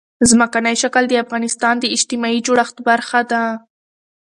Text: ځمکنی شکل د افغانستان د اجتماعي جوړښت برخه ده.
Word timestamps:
ځمکنی 0.29 0.75
شکل 0.81 1.03
د 1.07 1.13
افغانستان 1.23 1.75
د 1.79 1.85
اجتماعي 1.95 2.39
جوړښت 2.47 2.77
برخه 2.89 3.19
ده. 3.31 3.43